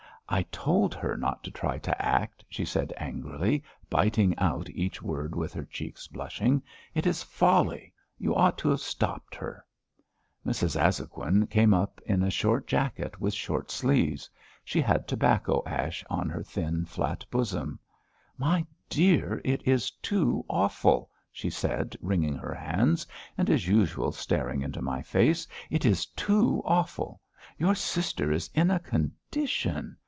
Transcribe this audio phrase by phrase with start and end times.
[0.33, 5.35] "I told her not to try to act," she said angrily, biting out each word,
[5.35, 6.63] with her cheeks blushing.
[6.95, 7.91] "It is folly!
[8.17, 9.65] You ought to have stopped her!"
[10.45, 10.79] Mrs.
[10.81, 14.29] Azhoguin came up in a short jacket with short sleeves.
[14.63, 17.77] She had tobacco ash on her thin, flat bosom.
[18.37, 23.05] "My dear, it is too awful!" she said, wringing her hands,
[23.37, 25.45] and as usual, staring into my face.
[25.69, 27.19] "It is too awful!...
[27.57, 29.97] Your sister is in a condition....